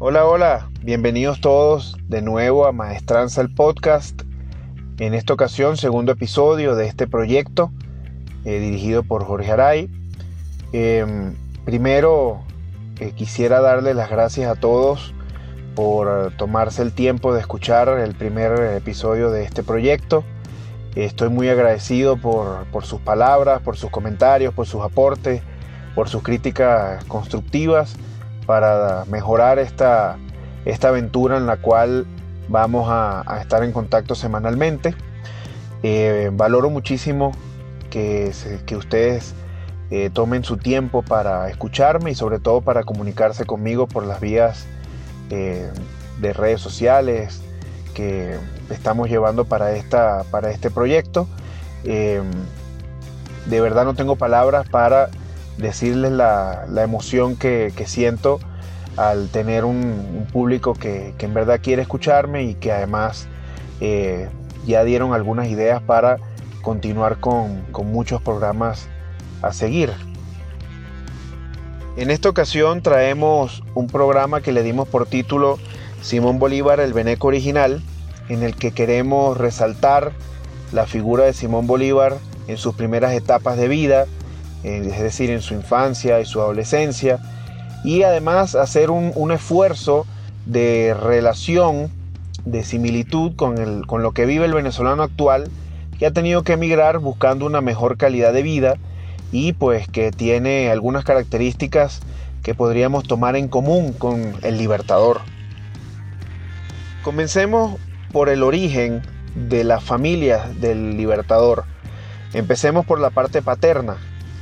[0.00, 4.22] Hola, hola, bienvenidos todos de nuevo a Maestranza el Podcast.
[4.98, 7.70] En esta ocasión, segundo episodio de este proyecto
[8.44, 9.88] eh, dirigido por Jorge Aray.
[10.72, 12.42] Em, primero,
[12.98, 15.14] eh, quisiera darle las gracias a todos
[15.76, 20.24] por tomarse el tiempo de escuchar el primer episodio de este proyecto.
[20.96, 25.40] Estoy muy agradecido por sus palabras, por sus comentarios, por sus aportes,
[25.94, 27.96] por sus críticas constructivas
[28.46, 30.16] para mejorar esta,
[30.64, 32.06] esta aventura en la cual
[32.48, 34.94] vamos a, estar en contacto semanalmente.
[35.82, 37.32] Eh, valoro muchísimo
[37.90, 38.32] que,
[38.66, 39.34] que ustedes
[39.90, 44.66] eh, tomen su tiempo para escucharme y sobre todo para comunicarse conmigo por las vías
[45.30, 45.70] eh,
[46.20, 47.42] de redes sociales
[47.92, 48.36] que
[48.70, 51.28] estamos llevando para, esta, para este proyecto.
[51.84, 55.10] de verdad no tengo palabras para
[55.58, 58.40] decirles la, emoción que, siento
[58.96, 63.28] al tener un, público que, en verdad quiere escucharme y que además
[63.80, 64.28] eh,
[64.66, 66.18] ya dieron algunas ideas para
[66.62, 68.88] continuar con, muchos programas
[69.42, 69.92] a seguir.
[71.96, 75.58] En esta ocasión traemos un programa que le dimos por título
[76.02, 77.82] Simón Bolívar, el Beneco original,
[78.28, 80.12] en el que queremos resaltar
[80.72, 82.16] la figura de Simón Bolívar
[82.48, 84.06] en sus primeras etapas de vida,
[84.64, 87.18] es decir, en su infancia y su adolescencia,
[87.84, 90.06] y además hacer un, esfuerzo
[90.46, 91.90] de relación,
[92.44, 95.50] de similitud con, con lo que vive el venezolano actual,
[95.98, 98.76] que ha tenido que emigrar buscando una mejor calidad de vida
[99.32, 102.00] y pues que tiene algunas características
[102.42, 105.20] que podríamos tomar en común con el Libertador.
[107.02, 107.76] Comencemos
[108.12, 109.02] por el origen
[109.34, 111.64] de la familia del Libertador.
[112.32, 113.96] Empecemos por la parte paterna.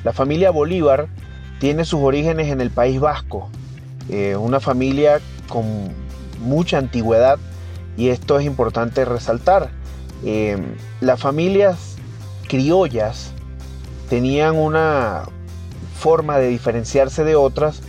[0.04, 1.08] La familia Bolívar
[1.60, 3.48] tiene sus orígenes en el País Vasco,
[4.08, 5.64] eh, una familia con
[6.40, 7.38] mucha antigüedad
[7.96, 9.70] y esto es importante resaltar.
[10.24, 10.56] Eh,
[11.00, 11.96] las familias
[12.48, 13.32] criollas
[14.08, 15.22] tenían una
[15.98, 17.80] forma de diferenciarse de otras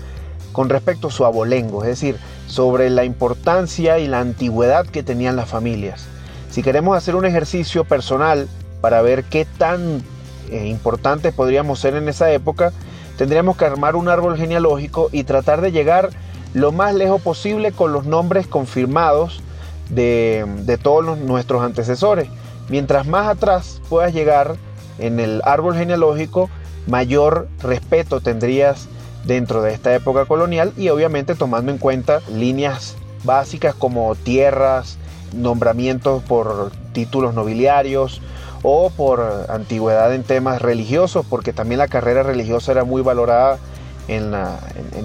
[0.51, 2.17] con respecto a su abolengo, es decir,
[2.47, 6.05] sobre la importancia y la antigüedad que tenían las familias.
[6.51, 8.47] Si queremos hacer un ejercicio personal
[8.81, 10.03] para ver qué tan
[10.49, 12.71] eh, importantes podríamos ser en esa época,
[13.17, 16.09] tendríamos que armar un árbol genealógico y tratar de llegar
[16.53, 19.41] lo más lejos posible con los nombres confirmados
[19.89, 22.27] de, todos nuestros antecesores.
[22.69, 24.55] Mientras más atrás puedas llegar
[24.99, 26.49] en el árbol genealógico,
[26.87, 28.87] mayor respeto tendrías
[29.25, 34.97] dentro de esta época colonial y obviamente tomando en cuenta líneas básicas como tierras,
[35.33, 38.21] nombramientos por títulos nobiliarios,
[38.63, 43.59] o por antigüedad en temas religiosos, porque también la carrera religiosa era muy valorada
[44.07, 44.33] en,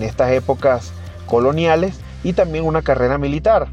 [0.00, 0.92] estas épocas
[1.26, 3.68] coloniales, y también una carrera militar.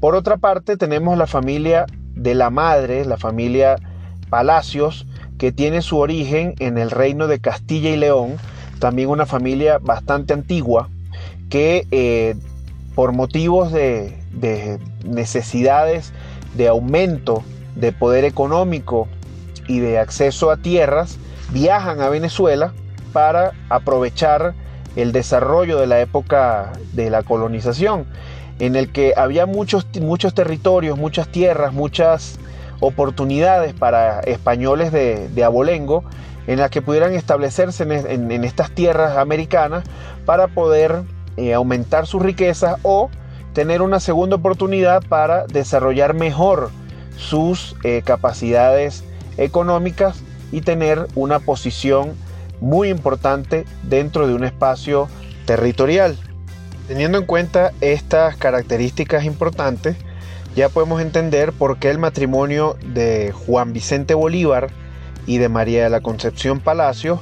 [0.00, 3.76] Por otra parte, tenemos la familia de la madre, la familia
[4.30, 5.06] Palacios,
[5.38, 8.36] que tiene su origen en el reino de Castilla y León,
[8.78, 10.88] también una familia bastante antigua,
[11.48, 12.36] que eh,
[12.94, 16.12] por motivos de necesidades
[16.54, 17.42] de aumento
[17.80, 19.08] de poder económico
[19.66, 21.18] y de acceso a tierras
[21.52, 22.72] viajan a Venezuela
[23.12, 24.54] para aprovechar
[24.96, 28.06] el desarrollo de la época de la colonización,
[28.58, 32.38] en el que había muchos, muchos territorios, muchas tierras, muchas
[32.80, 36.04] oportunidades para españoles de, abolengo
[36.46, 39.84] en las que pudieran establecerse en, estas tierras americanas
[40.24, 41.02] para poder
[41.36, 43.10] eh, aumentar su riqueza o
[43.52, 46.70] tener una segunda oportunidad para desarrollar mejor
[47.20, 49.04] sus eh, capacidades
[49.36, 52.14] económicas y tener una posición
[52.60, 55.08] muy importante dentro de un espacio
[55.44, 56.16] territorial.
[56.88, 59.96] Teniendo en cuenta estas características importantes,
[60.56, 64.70] ya podemos entender por qué el matrimonio de Juan Vicente Bolívar
[65.26, 67.20] y de María de la Concepción Palacios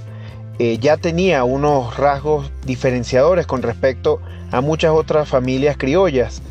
[0.59, 4.20] eh, ya tenía unos rasgos diferenciadores con respecto
[4.50, 6.42] a muchas otras familias criollas.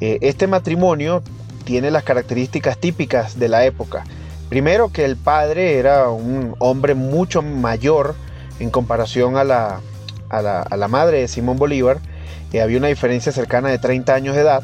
[0.00, 1.22] Eh, este matrimonio
[1.68, 4.04] tiene las características típicas de la época.
[4.48, 8.14] Primero que el padre era un hombre mucho mayor
[8.58, 9.82] en comparación a la,
[10.30, 11.98] a la, madre de Simón Bolívar.
[12.54, 14.62] y había una diferencia cercana de 30 años de edad.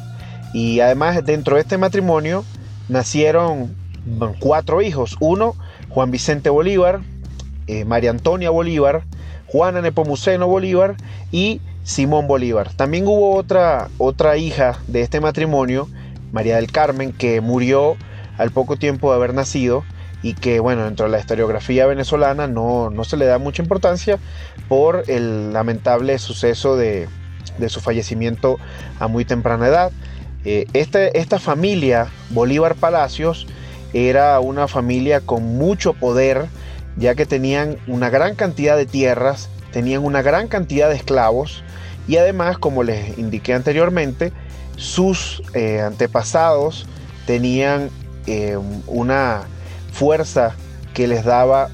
[0.54, 2.42] Y además dentro de este matrimonio
[2.88, 3.76] nacieron
[4.40, 5.18] cuatro hijos.
[5.20, 5.56] Uno,
[5.90, 7.00] Juan Vicente Bolívar,
[7.66, 9.02] eh, María Antonia Bolívar,
[9.48, 10.96] Juana Nepomuceno Bolívar
[11.30, 12.72] y Simón Bolívar.
[12.72, 15.86] También hubo otra, otra hija de este matrimonio
[16.34, 17.96] María del Carmen, que murió
[18.36, 19.84] al poco tiempo de haber nacido
[20.20, 24.19] y que, bueno, dentro de la historiografía venezolana no, se le da mucha importancia
[24.69, 27.08] por el lamentable suceso de,
[27.58, 28.58] de su fallecimiento
[28.98, 29.92] a muy temprana edad.
[30.44, 33.46] Eh, este, esta familia Bolívar Palacios
[33.92, 36.46] era una familia con mucho poder,
[36.96, 41.62] ya que tenían una gran cantidad de tierras, tenían una gran cantidad de esclavos
[42.08, 44.32] y además, como les indiqué anteriormente,
[44.76, 46.87] sus eh, antepasados
[47.26, 47.91] tenían
[48.26, 49.43] eh, una
[49.93, 50.55] fuerza
[50.93, 51.71] que les daba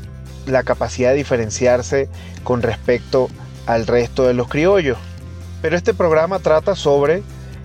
[0.46, 2.08] la capacidad de diferenciarse
[2.44, 3.28] con respecto
[3.66, 4.98] al resto de los criollos.
[5.62, 7.22] Pero este programa trata sobre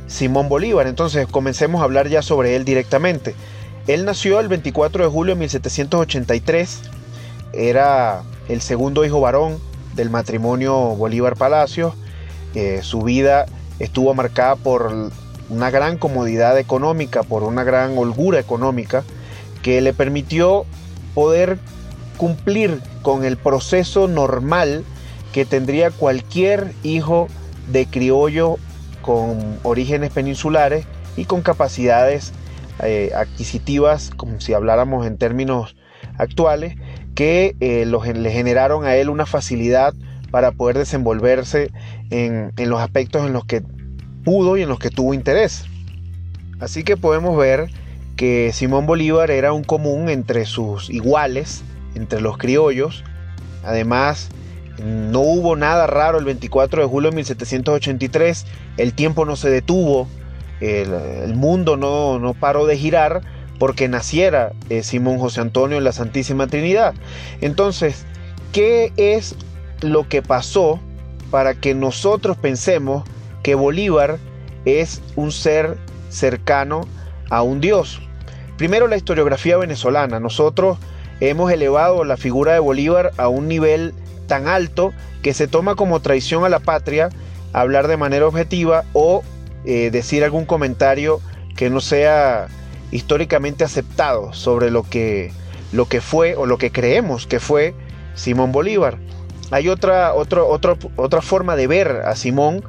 [0.08, 3.36] Simón Bolívar, entonces comencemos a hablar ya sobre él directamente.
[3.88, 6.82] Él nació el 24 de julio de 1783,
[7.54, 9.60] era el segundo hijo varón
[9.96, 11.94] del matrimonio Bolívar Palacios.
[12.54, 13.46] Eh, su vida
[13.80, 15.12] estuvo marcada por
[15.50, 19.04] una gran comodidad económica, por una gran holgura económica
[19.62, 20.66] que le permitió
[21.14, 21.60] poder
[22.18, 24.84] cumplir con el proceso normal
[25.34, 27.28] que tendría cualquier hijo
[27.72, 28.58] de criollo
[29.02, 30.86] con orígenes peninsulares
[31.18, 32.34] y con capacidades
[32.84, 35.76] eh, adquisitivas, como si habláramos en términos
[36.18, 36.76] actuales,
[37.16, 39.94] que eh, le generaron a él una facilidad
[40.32, 41.72] para poder desenvolverse
[42.10, 43.62] en, en los aspectos en los que
[44.26, 45.66] pudo y en los que tuvo interés.
[46.60, 47.70] Así que podemos ver
[48.18, 51.64] que Simón Bolívar era un común entre sus iguales,
[51.96, 53.04] entre los criollos.
[53.64, 54.30] Además,
[54.84, 58.46] no hubo nada raro el 24 de julio de 1783,
[58.78, 60.08] el tiempo no se detuvo,
[60.60, 63.22] el, mundo no, no, paró de girar
[63.60, 66.94] porque naciera eh, Simón José Antonio en la Santísima Trinidad.
[67.42, 68.06] Entonces,
[68.52, 69.36] ¿qué es
[69.82, 70.80] lo que pasó
[71.32, 73.04] para que nosotros pensemos
[73.46, 74.18] que Bolívar
[74.66, 75.78] es un ser
[76.10, 76.82] cercano
[77.30, 78.02] a un dios.
[78.58, 80.20] Primero la historiografía venezolana.
[80.20, 80.80] Nosotros
[81.20, 83.94] hemos elevado la figura de Bolívar a un nivel
[84.26, 87.10] tan alto que se toma como traición a la patria
[87.54, 89.22] hablar de manera objetiva o
[89.64, 91.22] eh, decir algún comentario
[91.56, 92.48] que no sea
[92.90, 95.32] históricamente aceptado sobre lo que,
[95.72, 97.76] lo que fue o lo que creemos que fue
[98.16, 98.98] Simón Bolívar.
[99.52, 102.64] Hay otra, otra forma de ver a Simón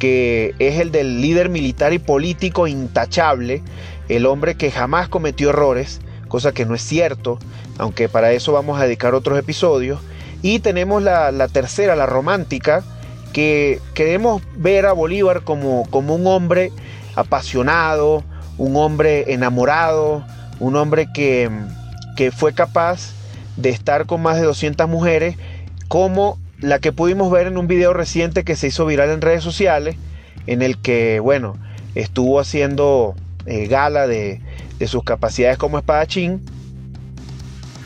[0.00, 3.62] que es el del líder militar y político intachable,
[4.08, 7.38] el hombre que jamás cometió errores, cosa que no es cierto,
[7.78, 10.00] aunque para eso vamos a dedicar otros episodios.
[10.42, 12.82] Y tenemos la, tercera, la romántica,
[13.34, 16.72] que queremos ver a Bolívar como, como un hombre
[17.14, 18.24] apasionado,
[18.56, 20.24] un hombre enamorado,
[20.60, 21.50] un hombre que,
[22.16, 23.12] que fue capaz
[23.56, 25.36] de estar con más de 200 mujeres
[25.88, 29.42] como la que pudimos ver en un video reciente que se hizo viral en redes
[29.42, 29.96] sociales,
[30.46, 31.56] en el que, bueno,
[31.94, 33.14] estuvo haciendo
[33.46, 34.40] eh, gala de,
[34.86, 36.40] sus capacidades como espadachín.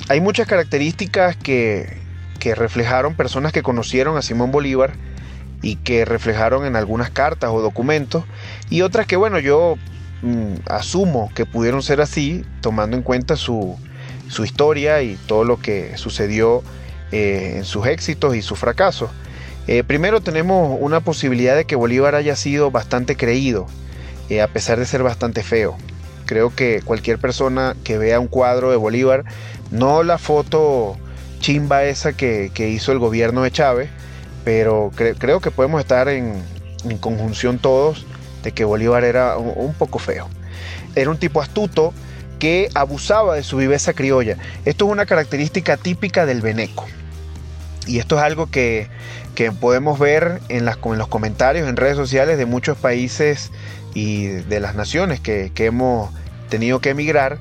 [0.09, 1.97] Hay muchas características que,
[2.39, 4.93] que reflejaron personas que conocieron a Simón Bolívar
[5.63, 8.25] y que reflejaron en algunas cartas o documentos,
[8.71, 9.77] y otras que, bueno, yo
[10.23, 13.77] mm, asumo que pudieron ser así, tomando en cuenta su,
[14.29, 16.63] su historia y todo lo que sucedió
[17.15, 19.09] eh, en sus éxitos y sus fracasos.
[19.69, 23.69] Eh, primero tenemos una posibilidad de que Bolívar haya sido bastante creído,
[24.29, 25.77] eh, a pesar de ser bastante feo.
[26.27, 29.23] Creo que cualquier persona que vea un cuadro de Bolívar,
[29.71, 30.97] no la foto
[31.39, 33.91] chimba esa que, hizo el gobierno de Chávez,
[34.45, 36.43] pero creo que podemos estar en,
[36.99, 38.07] conjunción todos
[38.43, 40.29] de que Bolívar era un, poco feo.
[40.97, 41.95] Era un tipo astuto
[42.41, 44.37] que abusaba de su viveza criolla.
[44.65, 46.87] Esto es una característica típica del veneco.
[47.87, 48.89] Y esto es algo que,
[49.61, 53.51] podemos ver en, las, en los comentarios en redes sociales de muchos países
[53.95, 56.11] y de las naciones que, hemos
[56.49, 57.39] tenido que emigrar,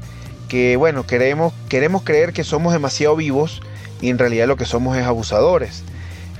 [0.47, 3.61] que bueno, queremos, queremos creer que somos demasiado vivos
[4.01, 5.83] y en realidad lo que somos es abusadores.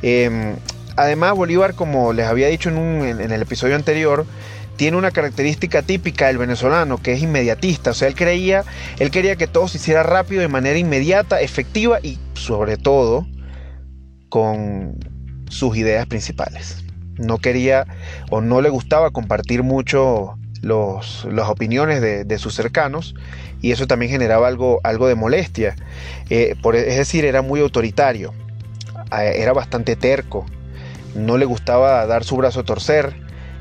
[0.02, 0.56] Em,
[0.96, 4.26] además, Bolívar, como les había dicho en, en, el episodio anterior,
[4.76, 7.92] tiene una característica típica del venezolano, que es inmediatista.
[7.92, 8.64] O sea, él creía,
[9.00, 13.26] él quería que todo se hiciera rápido, de manera inmediata, efectiva y sobre todo
[14.34, 14.96] con
[15.48, 16.84] sus ideas principales.
[17.20, 17.86] No quería
[18.32, 23.14] o no le gustaba compartir mucho los, las opiniones de, sus cercanos
[23.62, 25.76] y eso también generaba algo, algo de molestia.
[26.32, 28.34] Eh, por, es decir, era muy autoritario,
[29.12, 30.48] era bastante terco,
[31.14, 33.14] no le gustaba dar su brazo a torcer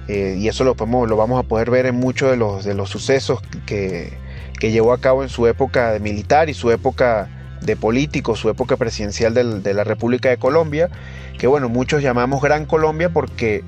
[0.08, 2.72] eh, y eso lo, podemos, lo vamos a poder ver en muchos de los, de
[2.72, 4.16] los sucesos que,
[4.58, 7.28] que llevó a cabo en su época de militar y su época
[7.64, 10.88] de político, su época presidencial de la República de Colombia,
[11.38, 13.62] que bueno, muchos llamamos Gran Colombia porque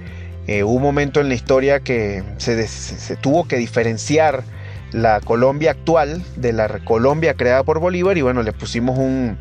[0.46, 4.42] eh, hubo un momento en la historia que se, tuvo que diferenciar
[4.92, 9.38] la Colombia actual de la Colombia creada por Bolívar y bueno, le pusimos un,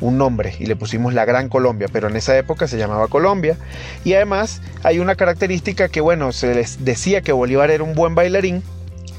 [0.00, 3.56] un nombre y le pusimos la Gran Colombia, pero en esa época se llamaba Colombia.
[4.04, 8.14] Y además hay una característica que, bueno, se les decía que Bolívar era un buen
[8.14, 8.62] bailarín,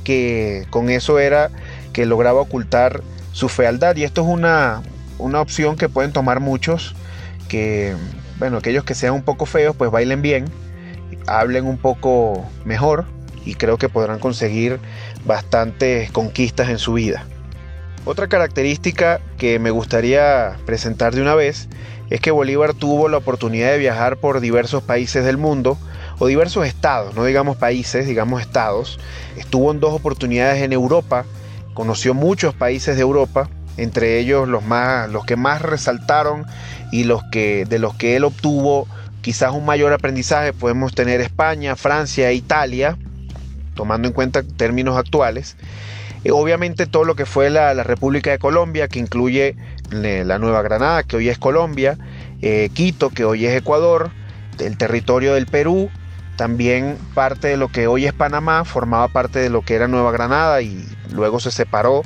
[0.03, 1.49] que con eso era
[1.93, 3.01] que lograba ocultar
[3.33, 3.97] su fealdad.
[3.97, 4.81] Y esto es una,
[5.17, 6.95] una opción que pueden tomar muchos,
[7.49, 7.93] que,
[8.39, 10.45] bueno, aquellos que sean un poco feos, pues bailen bien,
[11.27, 13.05] hablen un poco mejor
[13.45, 14.79] y creo que podrán conseguir
[15.25, 17.25] bastantes conquistas en su vida.
[18.05, 21.69] Otra característica que me gustaría presentar de una vez
[22.09, 25.77] es que Bolívar tuvo la oportunidad de viajar por diversos países del mundo
[26.19, 28.99] o diversos estados, no digamos países, digamos estados.
[29.37, 31.25] Estuvo en dos oportunidades en Europa,
[31.73, 36.45] conoció muchos países de Europa, entre ellos los más los que más resaltaron
[36.91, 38.87] y los que de los que él obtuvo
[39.21, 42.97] quizás un mayor aprendizaje podemos tener España, Francia Italia,
[43.73, 45.55] tomando en cuenta términos actuales.
[46.23, 49.55] Eh, obviamente todo lo que fue la, República de Colombia, que incluye
[49.91, 51.97] la Nueva Granada, que hoy es Colombia,
[52.41, 54.11] eh, Quito, que hoy es Ecuador,
[54.59, 55.89] el territorio del Perú,
[56.35, 60.11] también parte de lo que hoy es Panamá, formaba parte de lo que era Nueva
[60.11, 62.03] Granada y luego se separó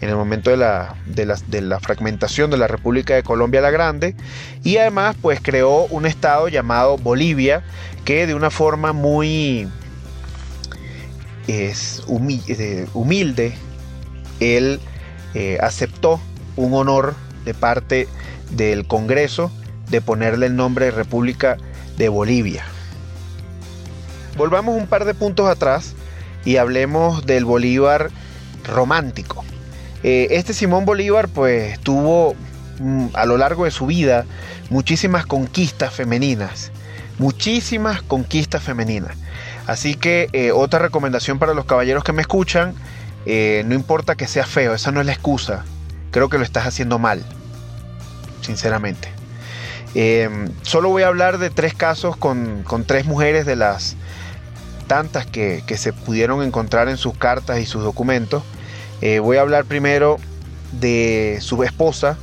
[0.00, 4.14] en el momento de la, de la, fragmentación de la República de Colombia la Grande
[4.62, 7.64] y además pues creó un estado llamado Bolivia
[8.04, 9.68] que de una forma muy
[11.48, 13.54] es humilde,
[14.38, 14.80] él
[15.34, 16.20] eh, aceptó
[16.56, 18.06] un honor de parte
[18.50, 19.50] del Congreso
[19.88, 21.56] de ponerle el nombre de República
[21.96, 22.64] de Bolivia.
[24.38, 25.94] Volvamos un par de puntos atrás
[26.44, 28.08] y hablemos del Bolívar
[28.64, 29.44] romántico.
[30.04, 32.36] Eh, este Simón Bolívar pues tuvo
[32.78, 34.26] mm, a lo largo de su vida
[34.70, 36.70] muchísimas conquistas femeninas,
[37.18, 39.16] muchísimas conquistas femeninas.
[39.66, 42.74] Así que eh, otra recomendación para los caballeros que me escuchan,
[43.26, 45.64] eh, no importa que sea feo, esa no es la excusa.
[46.12, 47.24] Creo que lo estás haciendo mal,
[48.40, 49.08] sinceramente.
[50.62, 53.96] Solo voy a hablar de tres casos con, tres mujeres de las
[54.88, 58.42] tantas que, se pudieron encontrar en sus cartas y sus documentos.
[59.00, 60.16] Eh, voy a hablar primero
[60.72, 62.18] de su esposa,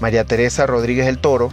[0.00, 1.50] María Teresa Rodríguez del Toro,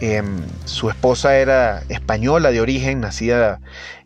[0.00, 3.60] Em, su esposa era española de origen, nacida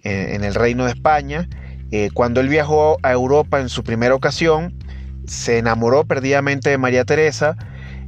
[0.04, 1.48] en, el Reino de España.
[1.90, 4.74] Eh, cuando él viajó a Europa en su primera ocasión,
[5.26, 7.56] se enamoró perdidamente de María Teresa.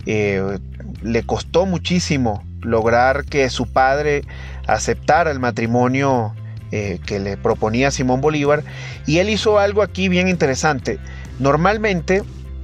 [0.07, 0.59] Eh,
[1.02, 4.23] le costó muchísimo lograr que su padre
[4.66, 6.35] aceptara el matrimonio
[6.73, 8.62] eh, que le proponía Simón Bolívar.
[9.07, 10.99] Y él hizo algo aquí bien interesante.
[11.39, 12.23] Normalmente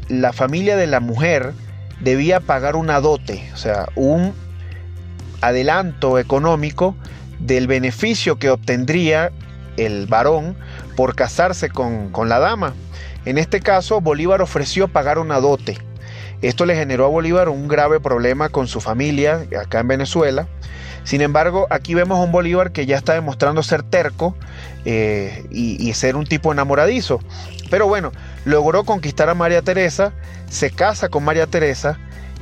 [0.09, 1.53] la familia de la mujer
[2.01, 4.33] debía pagar una dote, o sea, un
[5.41, 6.95] adelanto económico
[7.39, 9.33] del beneficio que obtendría
[9.77, 10.57] el varón
[10.97, 12.75] por casarse con, la dama.
[13.25, 15.79] En este caso, Bolívar ofreció pagar una dote.
[16.43, 20.49] Esto le generó a Bolívar un grave problema con su familia acá en Venezuela.
[21.07, 24.35] Sin embargo, aquí vemos a un Bolívar que ya está demostrando ser terco
[24.85, 27.21] eh, y, ser un tipo enamoradizo.
[27.71, 28.11] Pero bueno,
[28.45, 30.15] logró conquistar a María Teresa,
[30.51, 31.97] se casa con María Teresa,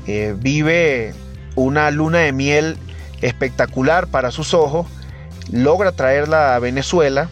[0.07, 1.13] eh, vive
[1.57, 2.79] una luna de miel
[3.21, 4.87] espectacular para sus ojos,
[5.53, 7.29] logra traerla a Venezuela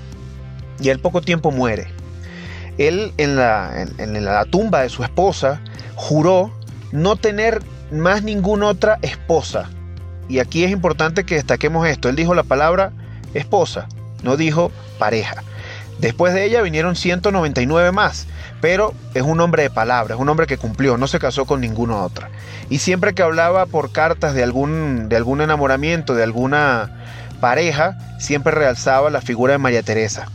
[0.81, 1.87] y al poco tiempo muere.
[2.77, 5.63] Él en la, en, la tumba de su esposa
[5.95, 6.53] juró
[6.91, 9.71] no tener más ninguna otra esposa.
[10.29, 12.09] Y aquí es importante que destaquemos esto.
[12.09, 12.93] Él dijo la palabra
[13.35, 13.89] esposa,
[14.23, 15.43] no dijo pareja.
[15.99, 18.27] Después de ella vinieron 199 más,
[18.61, 21.61] pero es un hombre de palabra, es un hombre que cumplió, no se casó con
[21.61, 22.31] ninguna otra.
[22.71, 27.05] Y siempre que hablaba por cartas de algún, de algún enamoramiento, de alguna
[27.41, 30.27] pareja, siempre realzaba la figura de María Teresa.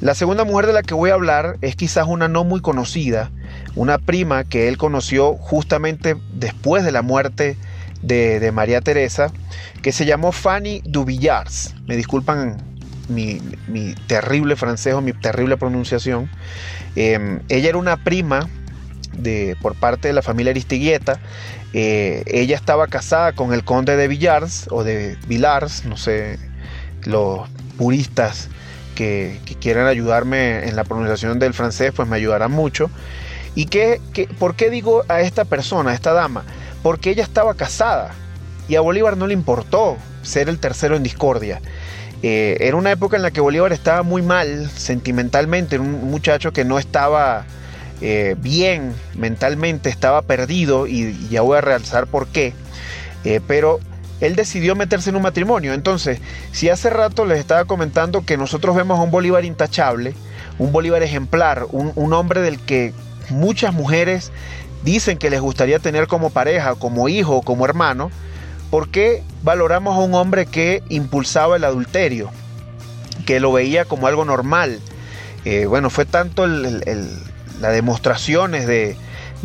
[0.00, 3.30] La segunda mujer de la que voy a hablar es quizás una no muy conocida,
[3.74, 7.56] una prima que él conoció justamente después de la muerte
[8.02, 9.30] de, María Teresa,
[9.82, 11.74] que se llamó Fanny Duvillars.
[11.86, 12.56] Me disculpan
[13.08, 13.40] mi,
[14.06, 16.30] terrible francés o mi terrible pronunciación.
[16.96, 18.48] Em, ella era una prima
[19.16, 21.20] de, por parte de la familia Aristigueta.
[21.74, 26.38] Eh, ella estaba casada con el conde de Villars o de Villars, no sé,
[27.04, 28.48] los puristas
[28.98, 32.90] que, quieran ayudarme en la pronunciación del francés, pues me ayudarán mucho.
[33.54, 34.00] ¿Y qué,
[34.38, 36.44] por qué digo a esta persona, a esta dama?
[36.82, 38.12] Porque ella estaba casada
[38.68, 41.60] y a Bolívar no le importó ser el tercero en discordia.
[42.22, 46.64] Eh, era una época en la que Bolívar estaba muy mal sentimentalmente, un muchacho que
[46.64, 47.44] no estaba
[48.00, 52.52] eh, bien mentalmente, estaba perdido y, ya voy a realzar por qué,
[53.24, 53.78] eh, pero
[54.20, 55.74] él decidió meterse en un matrimonio.
[55.74, 56.20] Entonces,
[56.50, 60.14] si hace rato les estaba comentando que nosotros vemos a un Bolívar intachable,
[60.58, 62.92] un Bolívar ejemplar, un, un hombre del que
[63.30, 64.32] muchas mujeres
[64.82, 68.10] dicen que les gustaría tener como pareja, como hijo, como hermano,
[68.70, 72.30] ¿por qué valoramos a un hombre que impulsaba el adulterio?
[73.26, 74.80] Que lo veía como algo normal.
[75.44, 78.96] Eh, bueno, fue tanto las demostraciones de,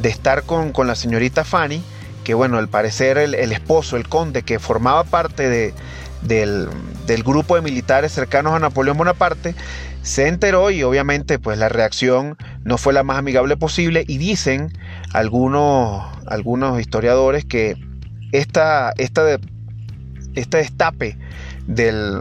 [0.04, 1.84] estar con, la señorita Fanny,
[2.24, 5.74] que bueno, al parecer el, esposo, el conde, que formaba parte de,
[6.22, 6.70] del,
[7.06, 9.56] del, grupo de militares cercanos a Napoleón Bonaparte,
[10.03, 14.72] se enteró y obviamente pues la reacción no fue la más amigable posible y dicen
[15.13, 17.75] algunos, algunos historiadores que
[18.31, 19.39] esta, esta,
[20.36, 21.17] este destape
[21.65, 22.19] del,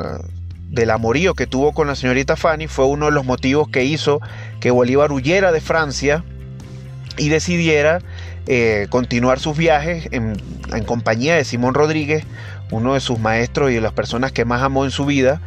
[0.70, 4.20] del amorío que tuvo con la señorita Fanny fue uno de los motivos que hizo
[4.60, 6.24] que Bolívar huyera de Francia
[7.18, 8.00] y decidiera
[8.46, 10.36] eh, continuar sus viajes en,
[10.86, 12.24] compañía de Simón Rodríguez,
[12.70, 15.40] uno de sus maestros y de las personas que más amó en su vida,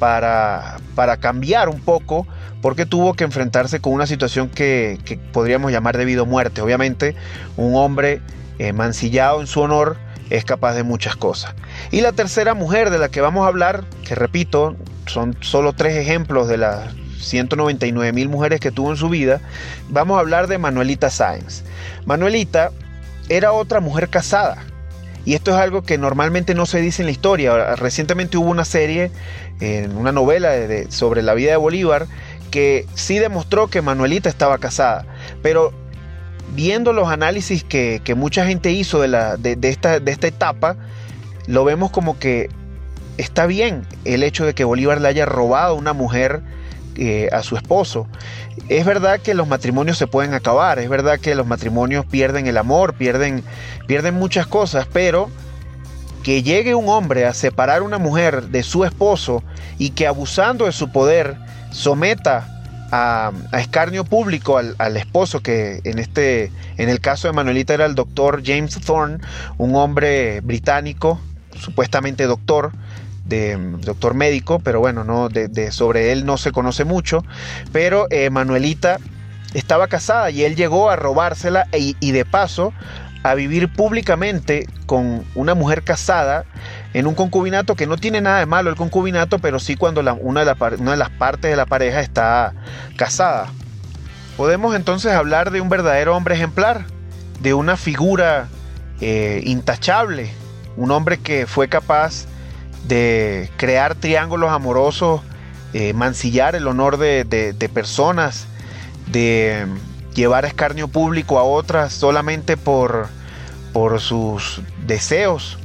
[0.00, 2.26] para, para cambiar un poco,
[2.60, 4.98] porque tuvo que enfrentarse con una situación que,
[5.32, 6.60] podríamos llamar debido a muerte.
[6.62, 7.14] Obviamente,
[7.56, 8.20] un hombre
[8.58, 9.96] eh, mancillado en su honor
[10.30, 11.54] es capaz de muchas cosas.
[11.90, 14.74] Y la tercera mujer de la que vamos a hablar, que repito,
[15.06, 19.40] son solo tres ejemplos de las 199 mil mujeres que tuvo en su vida,
[19.90, 21.62] vamos a hablar de Manuelita Sáenz.
[22.06, 22.70] Manuelita
[23.28, 24.64] era otra mujer casada.
[25.24, 27.76] Y esto es algo que normalmente no se dice en la historia.
[27.76, 29.10] Recientemente hubo una serie,
[29.60, 30.52] en una novela
[30.88, 32.06] sobre la vida de Bolívar,
[32.50, 35.06] que sí demostró que Manuelita estaba casada.
[35.42, 35.72] Pero
[36.54, 40.76] viendo los análisis que, mucha gente hizo de, la, de, esta, de esta etapa,
[41.46, 42.48] lo vemos como que
[43.18, 46.42] está bien el hecho de que Bolívar le haya robado una mujer
[46.96, 48.06] eh, a su esposo.
[48.68, 52.56] Es verdad que los matrimonios se pueden acabar, es verdad que los matrimonios pierden el
[52.56, 53.42] amor, pierden,
[53.86, 55.30] pierden muchas cosas, pero
[56.22, 59.42] que llegue un hombre a separar a una mujer de su esposo
[59.78, 61.36] y que abusando de su poder
[61.72, 62.60] someta
[62.92, 67.86] a, escarnio público al, al, esposo, que en, este, en el caso de Manuelita era
[67.86, 69.18] el doctor James Thorne,
[69.58, 71.20] un hombre británico,
[71.58, 72.72] supuestamente doctor,
[73.30, 77.24] de doctor médico, pero bueno, no, de, sobre él no se conoce mucho.
[77.72, 78.98] Pero eh, Manuelita
[79.54, 82.74] estaba casada y él llegó a robársela y de paso
[83.22, 86.44] a vivir públicamente con una mujer casada
[86.94, 90.14] en un concubinato que no tiene nada de malo el concubinato, pero sí cuando una,
[90.44, 92.54] de una, de las partes de la pareja está
[92.96, 93.48] casada.
[94.36, 96.86] Podemos entonces hablar de un verdadero hombre ejemplar,
[97.40, 98.48] de una figura
[99.00, 100.30] eh, intachable,
[100.76, 102.24] un hombre que fue capaz
[102.86, 105.22] de crear triángulos amorosos,
[105.72, 108.46] eh, mancillar el honor de, de personas,
[109.06, 109.66] de
[110.14, 113.08] llevar escarnio público a otras solamente por,
[113.72, 115.58] por sus deseos.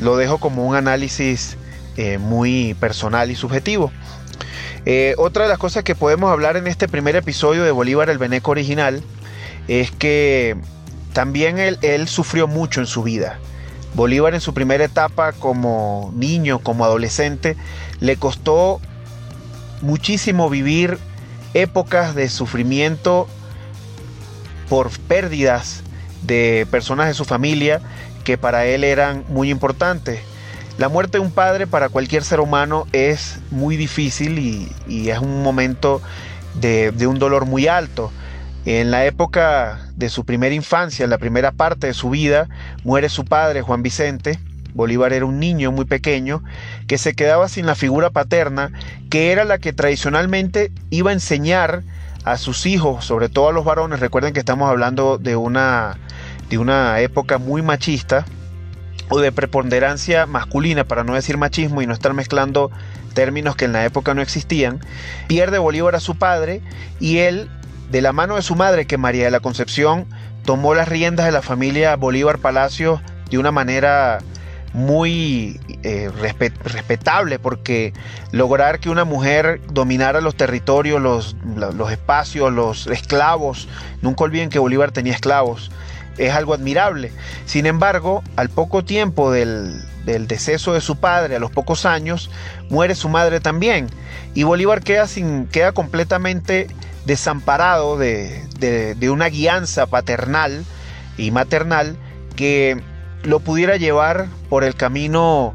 [0.00, 1.56] Lo dejo como un análisis
[1.96, 3.92] eh, muy personal y subjetivo.
[4.84, 8.18] Eh, otra de las cosas que podemos hablar en este primer episodio de Bolívar el
[8.18, 9.02] Beneco original
[9.68, 10.56] es que
[11.12, 13.38] también él, él sufrió mucho en su vida.
[13.94, 17.56] Bolívar en su primera etapa como niño, como adolescente,
[18.00, 18.80] le costó
[19.82, 20.98] muchísimo vivir
[21.54, 23.28] épocas de sufrimiento
[24.68, 25.82] por pérdidas
[26.22, 27.80] de personas de su familia
[28.24, 30.20] que para él eran muy importantes.
[30.78, 35.42] La muerte de un padre para cualquier ser humano es muy difícil y, es un
[35.42, 36.00] momento
[36.54, 38.10] de, un dolor muy alto.
[38.64, 42.48] En la época de su primera infancia, en la primera parte de su vida,
[42.84, 44.38] muere su padre, Juan Vicente.
[44.74, 46.42] Bolívar era un niño muy pequeño
[46.86, 48.70] que se quedaba sin la figura paterna,
[49.10, 51.82] que era la que tradicionalmente iba a enseñar
[52.24, 55.98] a sus hijos, sobre todo a los varones, recuerden que estamos hablando de una,
[56.48, 58.24] de una época muy machista
[59.08, 62.70] o de preponderancia masculina, para no decir machismo y no estar mezclando
[63.12, 64.80] términos que en la época no existían,
[65.26, 66.62] pierde Bolívar a su padre
[66.98, 67.50] y él,
[67.92, 70.06] de la mano de su madre, que María de la Concepción,
[70.46, 74.18] tomó las riendas de la familia Bolívar Palacio de una manera
[74.72, 76.10] muy eh,
[76.64, 77.92] respetable porque
[78.30, 83.68] lograr que una mujer dominara los territorios, los, los, espacios, los esclavos,
[84.00, 85.70] nunca olviden que Bolívar tenía esclavos,
[86.16, 87.12] es algo admirable.
[87.44, 92.30] Sin embargo, al poco tiempo del, del deceso de su padre, a los pocos años,
[92.70, 93.88] muere su madre también
[94.32, 96.68] y Bolívar queda, sin, queda completamente
[97.06, 100.64] desamparado de, de, de una guianza paternal
[101.16, 101.96] y maternal
[102.36, 102.82] que
[103.22, 105.54] lo pudiera llevar por el camino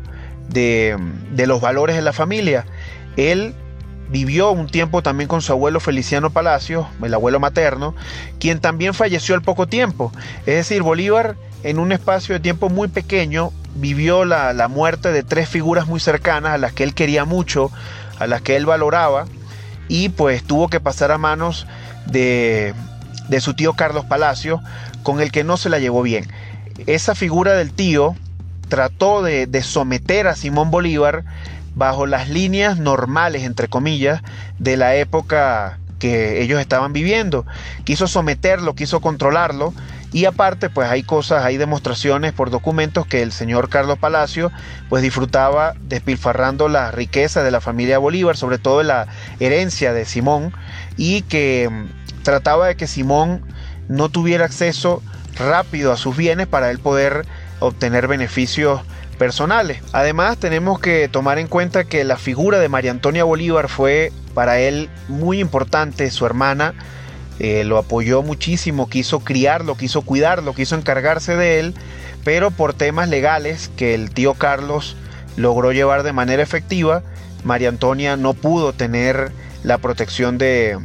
[0.49, 0.97] de,
[1.45, 2.65] los valores de la familia.
[3.15, 3.53] Él
[4.09, 7.95] vivió un tiempo también con su abuelo Feliciano Palacio, el abuelo materno,
[8.39, 10.11] quien también falleció al poco tiempo.
[10.45, 15.23] Es decir, Bolívar en un espacio de tiempo muy pequeño vivió la, la, muerte de
[15.23, 17.71] tres figuras muy cercanas a las que él quería mucho,
[18.17, 19.25] a las que él valoraba,
[19.87, 21.67] y pues tuvo que pasar a manos
[22.05, 22.73] de,
[23.29, 24.61] de su tío Carlos Palacio,
[25.03, 26.31] con el que no se la llevó bien.
[26.85, 28.15] Esa figura del tío
[28.69, 31.23] trató de, de someter a Simón Bolívar
[31.75, 34.21] bajo las líneas normales, entre comillas,
[34.59, 37.45] de la época que ellos estaban viviendo.
[37.83, 39.73] Quiso someterlo, quiso controlarlo
[40.13, 44.51] y aparte pues hay cosas, hay demostraciones por documentos que el señor Carlos Palacio
[44.89, 49.07] pues disfrutaba despilfarrando la riqueza de la familia Bolívar, sobre todo la
[49.39, 50.53] herencia de Simón
[50.95, 53.43] y que mm, trataba de que Simón
[53.89, 55.01] no tuviera acceso
[55.37, 57.25] rápido a sus bienes para él poder
[57.59, 58.81] obtener beneficios
[59.17, 59.81] personales.
[59.93, 64.59] Además, tenemos que tomar en cuenta que la figura de María Antonia Bolívar fue para
[64.59, 66.75] él muy importante, su hermana
[67.39, 71.73] eh, lo apoyó muchísimo, quiso criarlo, quiso cuidarlo, quiso encargarse de él,
[72.23, 74.95] pero por temas legales que el tío Carlos
[75.35, 77.03] logró llevar de manera efectiva,
[77.43, 79.31] María Antonia no pudo tener
[79.63, 80.79] la protección de,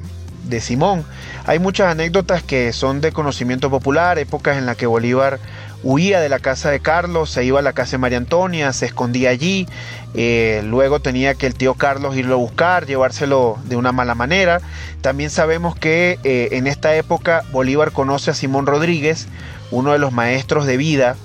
[0.45, 1.05] de Simón.
[1.47, 5.41] Hay muchas anécdotas que son de conocimiento popular, épocas en las que Bolívar
[5.83, 8.87] huía de la casa de Carlos, se iba a la casa de María Antonia, se
[8.87, 9.67] escondía allí,
[10.15, 14.61] eh, luego tenía que el tío Carlos irlo a buscar, llevárselo de una mala manera.
[15.01, 19.27] También sabemos que eh, en esta época Bolívar conoce a Simón Rodríguez,
[19.71, 21.17] uno de los maestros de vida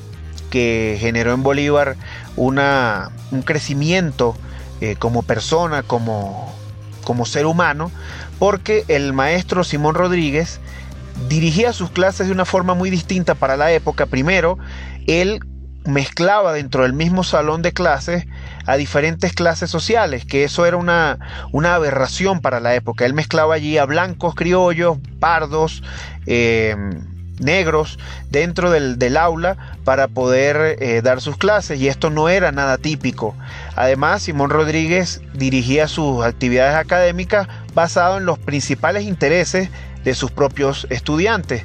[0.49, 1.95] que generó en Bolívar
[2.35, 4.35] una, un crecimiento
[4.79, 6.53] eh, como persona, como,
[7.03, 7.91] como ser humano,
[8.39, 10.59] porque el maestro Simón Rodríguez
[11.27, 14.05] dirigía sus clases de una forma muy distinta para la época.
[14.05, 14.57] Primero,
[15.07, 15.39] él
[15.85, 18.25] mezclaba dentro del mismo salón de clases
[18.65, 21.19] a diferentes clases sociales, que eso era una,
[21.51, 23.05] una aberración para la época.
[23.05, 25.83] Él mezclaba allí a blancos, criollos, pardos,
[26.25, 26.75] eh,
[27.39, 27.99] negros
[28.29, 33.35] dentro del, aula para poder eh, dar sus clases y esto no era nada típico.
[33.75, 39.69] Además, Simón Rodríguez dirigía sus actividades académicas basado en los principales intereses
[40.03, 41.63] de sus propios estudiantes.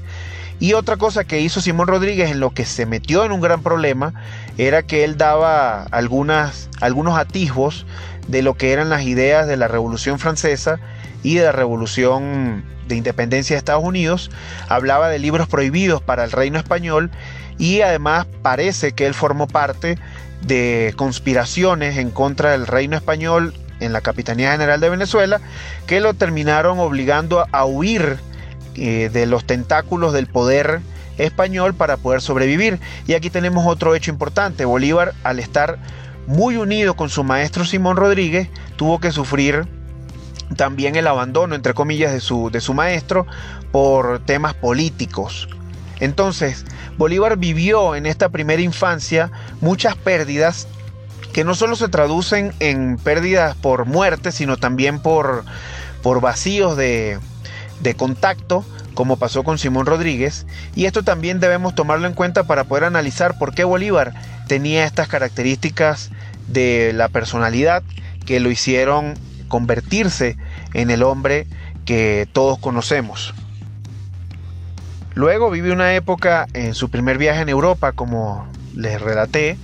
[0.61, 3.63] Y otra cosa que hizo Simón Rodríguez en lo que se metió en un gran
[3.63, 4.15] problema
[4.59, 7.85] era que él daba algunas, algunos atisbos
[8.29, 10.79] de lo que eran las ideas de la Revolución Francesa
[11.25, 14.31] y de la Revolución de Independencia de Estados Unidos.
[14.69, 17.11] Hablaba de libros prohibidos para el reino español
[17.59, 19.99] y además parece que él formó parte
[20.43, 25.41] de conspiraciones en contra del reino español en la Capitanía General de Venezuela
[25.87, 28.19] que lo terminaron obligando a huir
[28.75, 30.81] eh, de los tentáculos del poder
[31.19, 32.81] español para poder sobrevivir.
[33.07, 34.65] Y aquí tenemos otro hecho importante.
[34.65, 35.79] Bolívar, al estar
[36.27, 39.67] muy unido con su maestro Simón Rodríguez, tuvo que sufrir
[40.57, 43.27] también el abandono, entre comillas, de su, de su maestro
[43.71, 45.49] por temas políticos.
[46.01, 46.65] Entonces,
[46.99, 50.67] Bolívar vivió en esta primera infancia muchas pérdidas
[51.33, 55.45] que no solo se traducen en pérdidas por muerte, sino también por,
[56.03, 57.19] por vacíos de,
[57.81, 58.65] de contacto,
[58.95, 63.39] como pasó con Simón Rodríguez, y esto también debemos tomarlo en cuenta para poder analizar
[63.39, 64.13] por qué Bolívar
[64.47, 66.11] tenía estas características
[66.49, 67.83] de la personalidad
[68.27, 69.15] que lo hicieron
[69.49, 70.37] convertirse
[70.75, 71.47] en el hombre
[71.85, 73.35] que todos conocemos.
[75.15, 79.59] Luego vive una época en su primer viaje en Europa, como les relaté,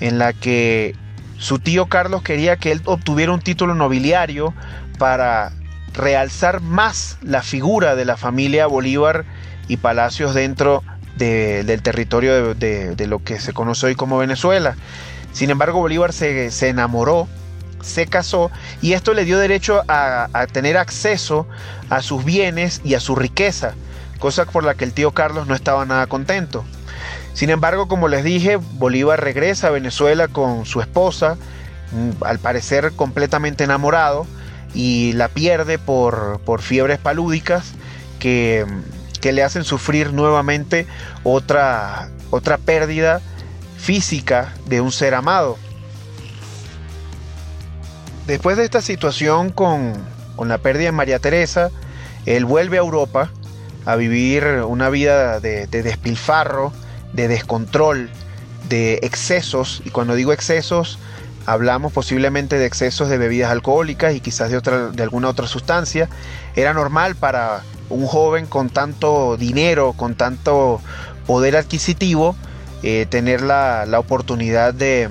[0.00, 0.94] en la que
[1.38, 4.54] su tío Carlos quería que él obtuviera un título nobiliario
[4.98, 5.52] para
[5.92, 9.24] realzar más la figura de la familia Bolívar
[9.68, 10.82] y Palacios dentro
[11.16, 14.76] del territorio de, lo que se conoce hoy como Venezuela.
[15.32, 17.28] Sin embargo, Bolívar se, enamoró,
[17.82, 18.50] se casó
[18.82, 21.46] y esto le dio derecho a, a, tener acceso
[21.90, 23.74] a sus bienes y a su riqueza,
[24.18, 26.64] cosa por la que el tío Carlos no estaba nada contento.
[27.36, 31.36] Sin embargo, como les dije, Bolívar regresa a Venezuela con su esposa,
[31.92, 34.26] mm, al parecer completamente enamorado,
[34.72, 37.74] y la pierde por, fiebres palúdicas
[38.18, 38.64] que,
[39.22, 40.86] le hacen sufrir nuevamente
[41.24, 43.20] otra, otra pérdida
[43.76, 45.58] física de un ser amado.
[48.28, 49.92] Después de esta situación con,
[50.38, 51.70] la pérdida de María Teresa,
[52.24, 53.30] él vuelve a Europa
[53.84, 56.72] a vivir una vida de, de, despilfarro,
[57.16, 58.10] de descontrol,
[58.68, 60.98] de excesos, y cuando digo excesos
[61.46, 66.08] hablamos posiblemente de excesos de bebidas alcohólicas y quizás de, otra, de alguna otra sustancia.
[66.56, 70.80] Era normal para un joven con tanto dinero, con tanto
[71.26, 72.36] poder adquisitivo,
[72.82, 75.08] eh, tener la, oportunidad de,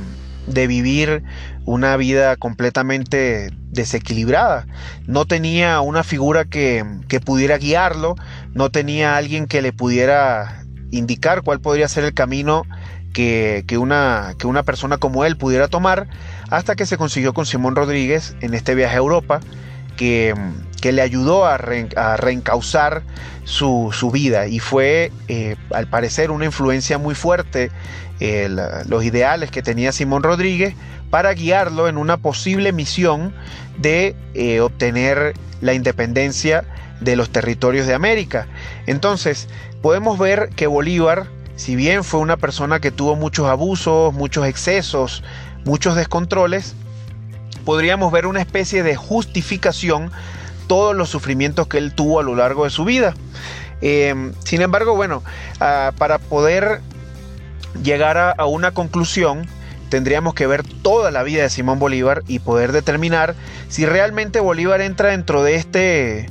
[0.47, 1.23] vivir
[1.65, 4.67] una vida completamente desequilibrada.
[5.07, 8.15] No tenía una figura que, que, pudiera guiarlo,
[8.53, 10.64] no tenía alguien que le pudiera
[10.97, 12.63] indicar cuál podría ser el camino
[13.13, 16.07] que, una, que una persona como él pudiera tomar,
[16.49, 19.39] hasta que se consiguió con Simón Rodríguez en este viaje a Europa,
[19.95, 20.35] que,
[20.81, 23.03] que le ayudó a, reencauzar
[23.45, 27.71] su, vida y fue eh, al parecer una influencia muy fuerte
[28.19, 28.49] eh,
[28.87, 30.73] los ideales que tenía Simón Rodríguez
[31.09, 33.33] para guiarlo en una posible misión
[33.77, 36.65] de eh, obtener la independencia
[37.01, 38.47] de los territorios de América.
[38.87, 39.47] Entonces,
[39.85, 45.21] podemos ver que Bolívar, si bien fue una persona que tuvo muchos abusos, muchos excesos,
[45.63, 46.73] muchos descontroles,
[47.65, 50.09] podríamos ver una especie de justificación
[50.65, 53.13] todos los sufrimientos que él tuvo a lo largo de su vida.
[53.79, 55.21] Em, sin embargo, bueno,
[55.59, 56.81] ah, para poder
[57.83, 59.47] llegar a, una conclusión,
[59.89, 63.35] tendríamos que ver toda la vida de Simón Bolívar y poder determinar
[63.69, 66.25] si realmente Bolívar entra dentro de este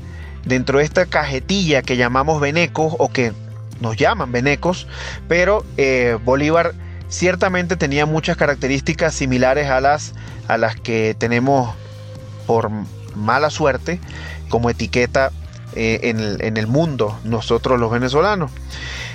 [0.44, 3.32] dentro de esta cajetilla que llamamos venecos o que
[3.84, 4.88] nos llaman venecos,
[5.28, 6.74] pero eh, Bolívar
[7.08, 10.14] ciertamente tenía muchas características similares a las,
[10.48, 11.74] a las que tenemos
[12.46, 12.70] por
[13.14, 14.00] mala suerte
[14.48, 15.30] como etiqueta
[15.74, 18.50] eh, en, el, mundo, nosotros los venezolanos.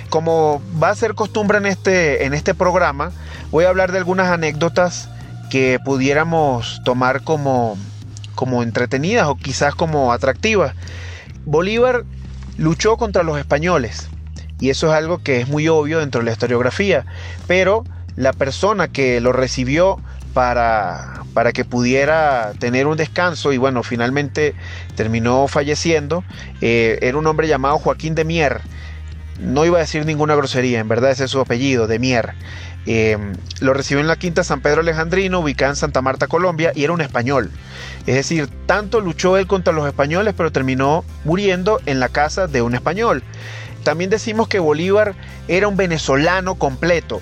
[0.08, 3.10] Como va a ser costumbre en este, en este programa,
[3.50, 5.08] voy a hablar de algunas anécdotas
[5.50, 7.76] que pudiéramos tomar como,
[8.36, 10.74] como entretenidas o quizás como atractivas.
[11.44, 12.04] Bolívar
[12.56, 14.10] luchó contra los españoles
[14.60, 17.06] y eso es algo que es muy obvio dentro de la historiografía,
[17.46, 17.84] pero
[18.16, 19.98] la persona que lo recibió
[20.34, 24.54] para, para que pudiera tener un descanso y bueno, finalmente
[24.96, 26.22] terminó falleciendo.
[26.60, 28.60] Eh, era un hombre llamado Joaquín de Mier.
[29.40, 32.34] No iba a decir ninguna grosería, en verdad ese es su apellido, de Mier.
[32.86, 33.16] Eh,
[33.60, 36.92] lo recibió en la Quinta San Pedro Alejandrino, ubicada en Santa Marta, Colombia, y era
[36.92, 37.50] un español.
[38.06, 42.62] Es decir, tanto luchó él contra los españoles, pero terminó muriendo en la casa de
[42.62, 43.22] un español.
[43.82, 45.14] También decimos que Bolívar
[45.48, 47.20] era un venezolano completo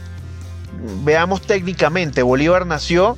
[1.04, 3.16] veamos técnicamente, Bolívar nació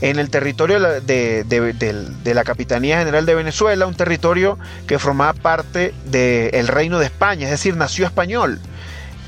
[0.00, 6.68] en el territorio de, la Capitanía General de Venezuela, un territorio que formaba parte del
[6.68, 8.60] Reino de España, es decir, nació español.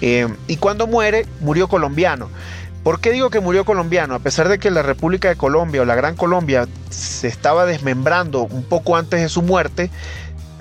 [0.01, 2.29] Eh, y cuando muere, murió colombiano.
[2.85, 4.15] ¿Por qué digo que murió colombiano?
[4.15, 8.43] A pesar de que la República de Colombia o la Gran Colombia se estaba desmembrando
[8.43, 9.91] un poco antes de su muerte,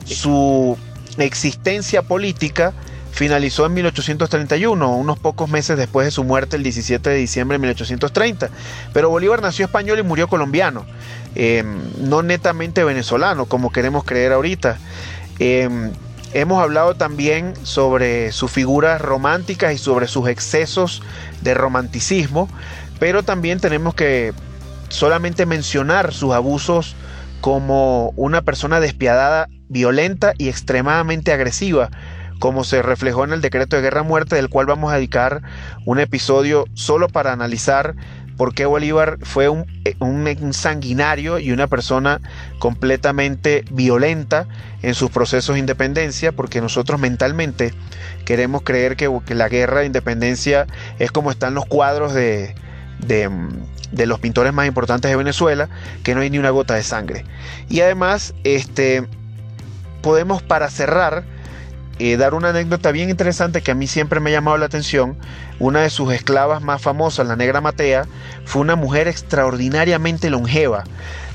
[0.05, 0.77] su
[1.17, 2.73] existencia política
[3.17, 7.59] finalizó en 1831, unos pocos meses después de su muerte el 17 de diciembre de
[7.61, 8.51] 1830.
[8.93, 10.85] Pero Bolívar nació español y murió colombiano,
[11.33, 11.63] eh,
[11.99, 14.77] no netamente venezolano, como queremos creer ahorita.
[15.39, 15.67] Eh,
[16.33, 21.01] hemos hablado también sobre sus figuras románticas y sobre sus excesos
[21.41, 22.47] de romanticismo,
[22.99, 24.31] pero también tenemos que
[24.89, 26.95] solamente mencionar sus abusos
[27.41, 31.89] como una persona despiadada, violenta y extremadamente agresiva
[32.39, 35.41] como se reflejó en el decreto de guerra muerte, del cual vamos a dedicar
[35.85, 37.95] un episodio solo para analizar
[38.37, 39.65] por qué Bolívar fue un,
[39.99, 42.21] un, sanguinario y una persona
[42.59, 44.47] completamente violenta
[44.83, 47.73] en sus procesos de independencia, porque nosotros mentalmente
[48.25, 50.67] queremos creer que, la guerra de independencia
[50.99, 52.53] es como están los cuadros de,
[52.99, 53.29] de,
[53.91, 55.67] de, los pintores más importantes de Venezuela,
[56.03, 57.25] que no hay ni una gota de sangre.
[57.69, 59.07] Y además, este,
[60.03, 61.25] podemos para cerrar,
[61.99, 65.17] eh, dar una anécdota bien interesante que a mí siempre me ha llamado la atención.
[65.59, 68.05] Una de sus esclavas más famosas, la negra Matea,
[68.45, 70.83] fue una mujer extraordinariamente longeva.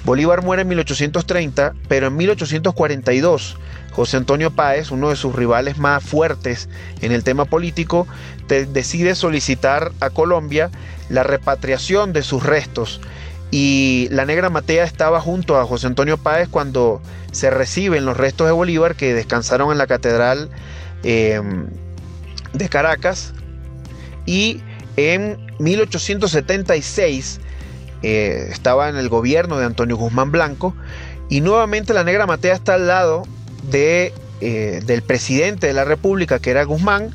[0.04, 3.56] Bolívar muere en 1830, pero en 1842
[3.92, 6.68] José Antonio Páez, uno de sus rivales más fuertes
[7.02, 8.06] en el tema político,
[8.48, 10.70] decide solicitar a Colombia
[11.08, 13.00] la repatriación de sus restos
[13.54, 18.46] y la negra Matea estaba junto a José Antonio Páez cuando se reciben los restos
[18.46, 20.48] de Bolívar que descansaron en la catedral
[21.02, 21.66] em,
[22.54, 23.34] de Caracas.
[24.24, 24.62] Y
[24.96, 27.40] en 1876
[28.02, 30.74] eh, estaba en el gobierno de Antonio Guzmán Blanco.
[31.28, 33.24] Y nuevamente la negra Matea está al lado
[33.70, 37.10] de, eh, del presidente de la República, que era Guzmán,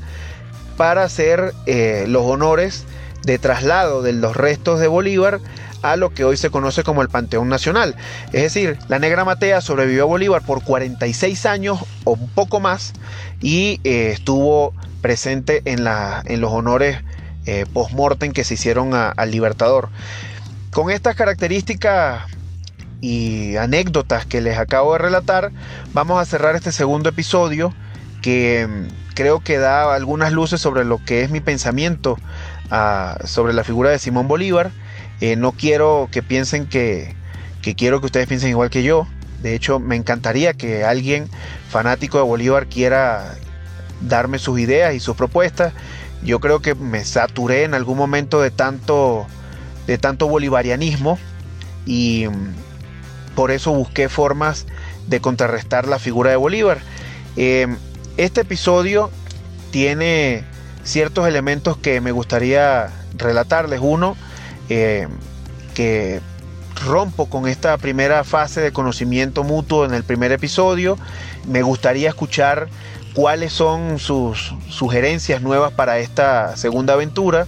[0.78, 2.86] para hacer eh, los honores
[3.24, 5.40] de traslado de los restos de Bolívar
[5.82, 7.96] a lo que hoy se conoce como el Panteón Nacional.
[8.28, 12.94] Es decir, la Negra Matea sobrevivió a Bolívar por 46 años o un poco más
[13.42, 16.98] y eh, estuvo presente en, la, en los honores
[17.46, 19.90] eh, post-mortem que se hicieron al Libertador.
[20.72, 22.24] Con estas características
[23.00, 25.52] y anécdotas que les acabo de relatar,
[25.94, 27.74] vamos a cerrar este segundo episodio
[28.22, 32.18] que mm, creo que da algunas luces sobre lo que es mi pensamiento
[32.70, 34.72] ah, sobre la figura de Simón Bolívar
[35.22, 37.16] eh, no quiero que piensen que,
[37.76, 39.08] quiero que ustedes piensen igual que yo.
[39.42, 41.30] De hecho, me encantaría que alguien
[41.70, 43.36] fanático de Bolívar quiera
[44.02, 45.74] darme sus ideas y sus propuestas.
[46.24, 49.28] Yo creo que me saturé en algún momento de tanto,
[49.86, 51.20] de tanto bolivarianismo
[51.86, 54.66] y mm, por eso busqué formas
[55.08, 56.80] de contrarrestar la figura de Bolívar.
[57.36, 57.68] Eh,
[58.18, 59.12] este episodio
[59.72, 60.44] tiene
[60.84, 63.80] ciertos elementos que me gustaría relatarles.
[63.82, 64.18] Uno,
[64.70, 65.08] eh,
[65.74, 66.22] que
[66.86, 70.98] rompo con esta primera fase de conocimiento mutuo en el primer episodio.
[71.48, 72.68] Me gustaría escuchar
[73.14, 77.48] cuáles son sus sugerencias nuevas para esta segunda aventura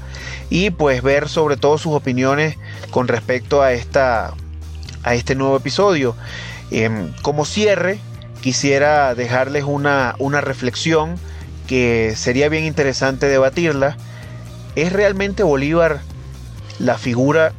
[0.49, 2.58] y pues ver sobre todo sus opiniones
[2.89, 4.34] con respecto a, esta,
[5.03, 6.15] a este nuevo episodio.
[6.71, 7.99] Em, como cierre,
[8.41, 11.15] quisiera dejarles una, una reflexión
[11.67, 13.95] que sería bien interesante debatirla.
[14.75, 16.01] ¿Es realmente Bolívar
[16.79, 17.53] la figura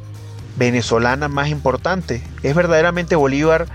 [0.57, 2.23] venezolana más importante?
[2.43, 3.67] ¿Es verdaderamente Bolívar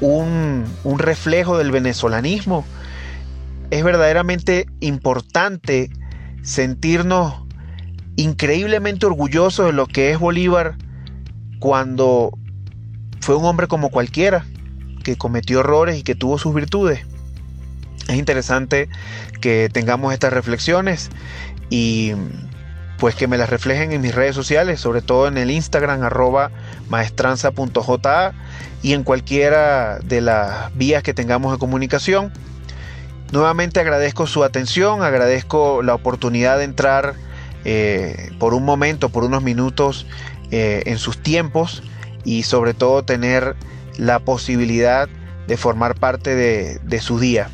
[0.00, 2.64] un, un reflejo del venezolanismo?
[3.70, 5.90] ¿Es verdaderamente importante
[6.42, 7.42] sentirnos
[8.16, 10.76] increíblemente orgullosos de lo que es Bolívar
[11.58, 12.36] cuando
[13.20, 14.44] fue un hombre como cualquiera,
[15.04, 17.06] que cometió errores y que tuvo sus virtudes?
[18.08, 18.88] Es interesante
[19.40, 21.10] que tengamos estas reflexiones
[21.70, 22.12] y
[23.02, 26.52] pues que me las reflejen en mis redes sociales, sobre todo en el Instagram arroba
[26.88, 28.32] maestranza.ja
[28.80, 32.32] y en cualquiera de las vías que tengamos de comunicación.
[33.32, 37.14] Nuevamente agradezco su atención, agradezco la oportunidad de entrar
[37.64, 40.06] eh, por un momento, por unos minutos
[40.52, 41.82] eh, en sus tiempos
[42.22, 43.56] y sobre todo tener
[43.98, 45.08] la posibilidad
[45.48, 47.50] de formar parte de, de su día.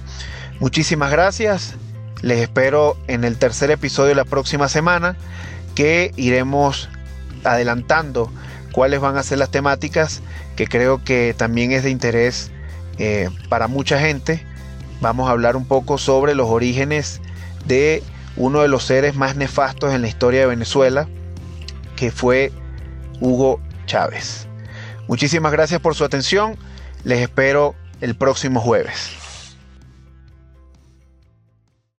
[0.60, 1.74] Muchísimas gracias,
[2.22, 5.16] les espero en el tercer episodio de la próxima semana
[5.74, 6.88] que iremos
[7.44, 8.30] adelantando
[8.72, 10.22] cuáles van a ser las temáticas
[10.56, 12.50] que creo que también es de interés
[12.98, 14.44] eh, para mucha gente.
[15.00, 17.20] Vamos a hablar un poco sobre los orígenes
[17.66, 18.02] de
[18.36, 21.08] uno de los seres más nefastos en la historia de Venezuela,
[21.94, 22.52] que fue
[23.20, 24.48] Hugo Chávez.
[25.06, 26.56] Muchísimas gracias por su atención.
[27.04, 29.12] Les espero el próximo jueves.